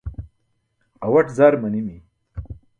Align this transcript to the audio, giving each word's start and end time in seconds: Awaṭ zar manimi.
Awaṭ 1.05 1.27
zar 1.37 1.53
manimi. 1.61 1.97